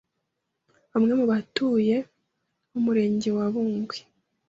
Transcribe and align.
bamwe 0.91 1.13
mu 1.19 1.25
batuye 1.31 1.95
Umurenge 2.77 3.29
wa 3.37 3.45
Bungwe 3.53 3.97